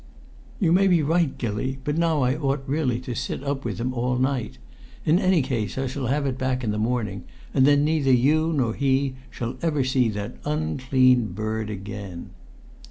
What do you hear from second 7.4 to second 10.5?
and then neither you nor he shall ever see that